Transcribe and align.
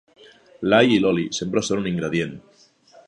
L'all 0.73 0.93
i 0.95 0.97
l'oli 1.03 1.27
sempre 1.41 1.65
són 1.67 1.83
un 1.85 1.91
ingredient. 1.93 2.35